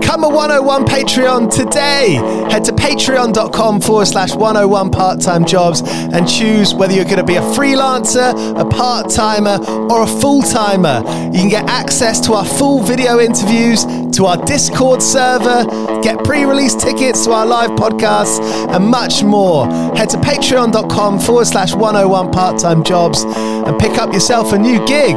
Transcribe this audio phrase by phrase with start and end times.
[0.00, 2.14] Become a 101 Patreon today.
[2.50, 7.22] Head to patreon.com forward slash 101 part time jobs and choose whether you're going to
[7.24, 9.58] be a freelancer, a part timer,
[9.90, 11.02] or a full timer.
[11.26, 13.84] You can get access to our full video interviews,
[14.16, 15.64] to our Discord server,
[16.00, 18.40] get pre release tickets to our live podcasts,
[18.74, 19.66] and much more.
[19.94, 24.84] Head to patreon.com forward slash 101 part time jobs and pick up yourself a new
[24.86, 25.16] gig.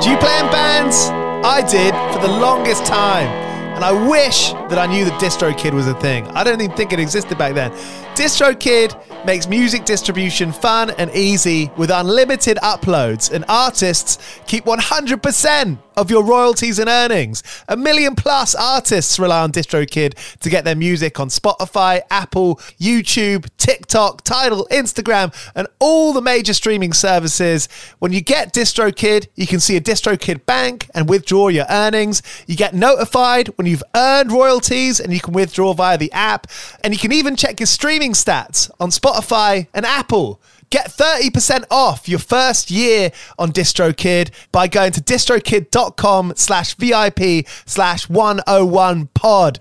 [0.00, 1.10] Do you play in bands?
[1.44, 3.47] I did for the longest time.
[3.78, 6.26] And I wish that I knew that DistroKid was a thing.
[6.30, 7.70] I don't even think it existed back then.
[8.16, 16.10] DistroKid makes music distribution fun and easy with unlimited uploads, and artists keep 100% of
[16.10, 17.42] your royalties and earnings.
[17.68, 23.48] A million plus artists rely on DistroKid to get their music on Spotify, Apple, YouTube,
[23.58, 27.68] TikTok, Tidal, Instagram, and all the major streaming services.
[27.98, 32.22] When you get DistroKid, you can see a DistroKid bank and withdraw your earnings.
[32.46, 36.46] You get notified when you've earned royalties and you can withdraw via the app.
[36.82, 40.40] And you can even check your streaming stats on Spotify and Apple.
[40.70, 48.08] Get 30% off your first year on DistroKid by going to distrokid.com slash VIP slash
[48.08, 49.60] 101 pod.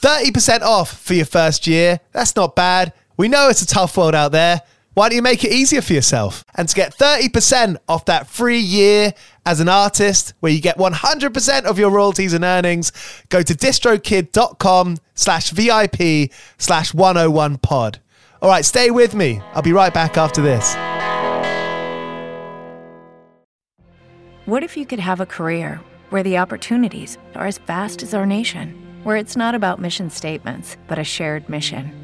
[0.00, 1.98] 30% off for your first year.
[2.12, 2.92] That's not bad.
[3.16, 4.60] We know it's a tough world out there.
[4.94, 6.44] Why don't you make it easier for yourself?
[6.54, 9.12] And to get 30% off that free year
[9.44, 12.92] as an artist, where you get 100% of your royalties and earnings,
[13.28, 18.00] go to distrokid.com slash VIP slash 101 pod.
[18.40, 19.40] All right, stay with me.
[19.52, 20.76] I'll be right back after this.
[24.46, 28.26] What if you could have a career where the opportunities are as vast as our
[28.26, 32.03] nation, where it's not about mission statements, but a shared mission?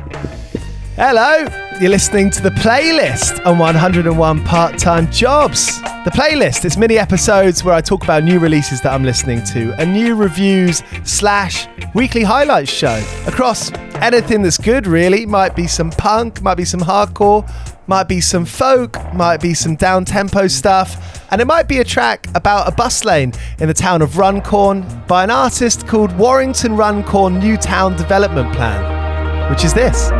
[0.95, 1.47] Hello,
[1.79, 5.81] you're listening to the playlist on 101 Part Time Jobs.
[5.81, 9.73] The playlist is mini episodes where I talk about new releases that I'm listening to,
[9.81, 11.65] a new reviews slash
[11.95, 15.25] weekly highlights show across anything that's good, really.
[15.25, 17.49] Might be some punk, might be some hardcore,
[17.87, 21.85] might be some folk, might be some down tempo stuff, and it might be a
[21.85, 26.75] track about a bus lane in the town of Runcorn by an artist called Warrington
[26.75, 30.11] Runcorn New Town Development Plan, which is this.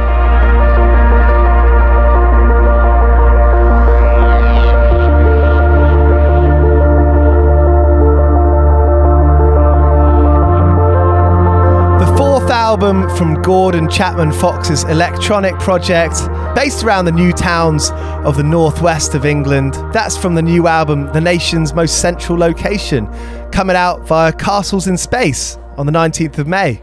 [12.71, 16.13] Album from Gordon Chapman Fox's electronic project,
[16.55, 17.91] based around the new towns
[18.25, 19.73] of the northwest of England.
[19.91, 23.07] That's from the new album, The Nation's Most Central Location,
[23.51, 26.81] coming out via Castles in Space on the 19th of May.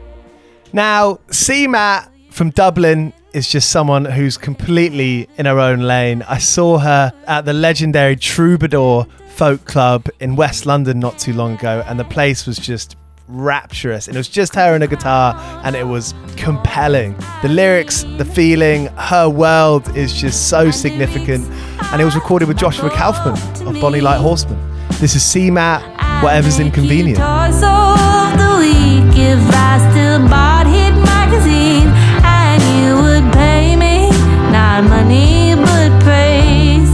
[0.74, 6.22] Now, CMAT from Dublin is just someone who's completely in her own lane.
[6.28, 11.54] I saw her at the legendary Troubadour Folk Club in West London not too long
[11.54, 12.94] ago, and the place was just
[13.28, 14.08] rapturous.
[14.08, 15.34] And it was just her and a guitar,
[15.64, 17.14] and it was compelling.
[17.42, 21.46] The lyrics, the feeling, her world is just so significant.
[21.92, 24.58] And it was recorded with Joshua Kaufman of Bonny Light Horseman.
[25.00, 27.18] This is CMAT, Whatever's Inconvenient.
[27.18, 31.86] Toys of the week if I still bought Hit magazine
[32.24, 34.10] and you would pay me
[34.50, 36.88] not money but praise.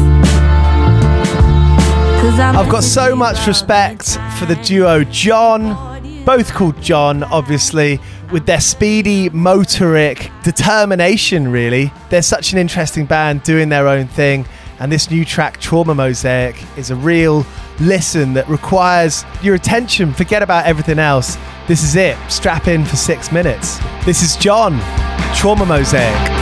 [2.21, 5.94] Cause I'm I've got so much respect for the duo John,
[6.25, 8.01] both called John, obviously,
[8.33, 11.93] with their speedy, motoric determination, really.
[12.11, 14.47] They're such an interesting band doing their own thing.
[14.81, 17.47] And this new track, Trauma Mosaic, is a real
[17.81, 20.13] listen that requires your attention.
[20.13, 21.37] Forget about everything else.
[21.69, 22.19] This is it.
[22.29, 23.79] Strap in for six minutes.
[24.05, 24.79] This is John,
[25.35, 26.34] Trauma Mosaic.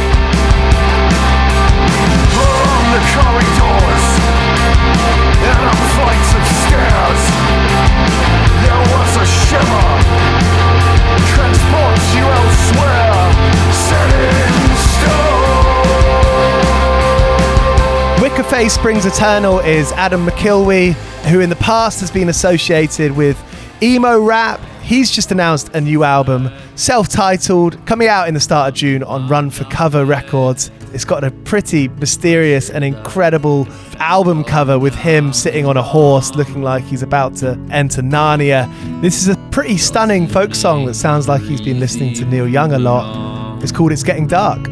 [18.62, 20.92] Wicca Phase Springs Eternal is Adam McIlwee,
[21.24, 23.36] who in the past has been associated with
[23.82, 24.60] emo rap.
[24.84, 29.02] He's just announced a new album, self titled, coming out in the start of June
[29.02, 30.70] on Run for Cover Records.
[30.92, 33.66] It's got a pretty mysterious and incredible
[33.96, 38.70] album cover with him sitting on a horse looking like he's about to enter Narnia.
[39.02, 42.46] This is a pretty stunning folk song that sounds like he's been listening to Neil
[42.46, 43.60] Young a lot.
[43.60, 44.68] It's called It's Getting Dark.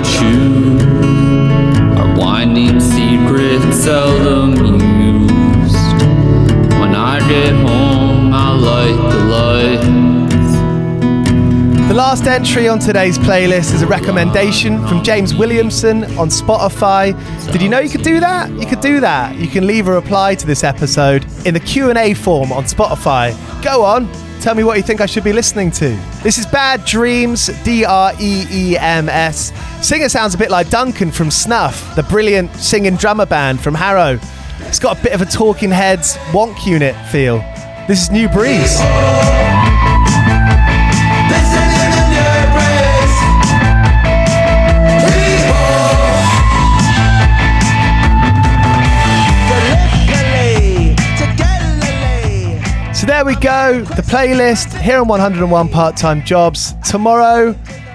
[0.00, 0.82] Choose
[1.98, 2.80] are winding
[3.72, 6.02] seldom used.
[6.78, 10.08] When I get home, I light the lights.
[11.88, 17.14] The last entry on today's playlist is a recommendation from James Williamson on Spotify.
[17.50, 18.50] Did you know you could do that?
[18.50, 19.36] You could do that.
[19.36, 23.34] You can leave a reply to this episode in the Q&A form on Spotify.
[23.64, 24.06] Go on,
[24.38, 25.90] tell me what you think I should be listening to.
[26.22, 29.52] This is Bad//Dreems, D R E E M S.
[29.86, 34.18] Singer sounds a bit like Duncan from Snuff, the brilliant singing drummer band from Harrow.
[34.60, 37.38] It's got a bit of a Talking Heads wonk unit feel.
[37.86, 38.78] This is New Breeze.
[53.18, 56.74] There we go, the playlist here on 101 Part Time Jobs.
[56.88, 57.52] Tomorrow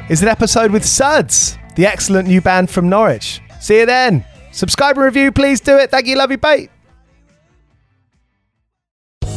[0.10, 3.40] is an episode with Suds, the excellent new band from Norwich.
[3.62, 4.26] See you then.
[4.52, 5.92] Subscribe and review, please do it.
[5.92, 6.68] Thank you, love you, bye.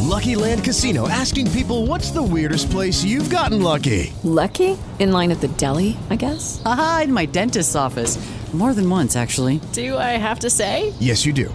[0.00, 4.12] Lucky Land Casino asking people what's the weirdest place you've gotten lucky?
[4.24, 4.76] Lucky?
[4.98, 6.62] In line at the deli, I guess?
[6.64, 8.18] Aha, in my dentist's office.
[8.52, 9.60] More than once, actually.
[9.72, 10.94] Do I have to say?
[10.98, 11.54] Yes, you do.